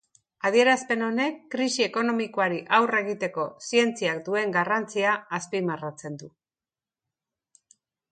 [0.49, 6.31] Adierazpen honek krisi ekonomikoari aurre egiteko zientziak duen garrantzia azpimarratzen du.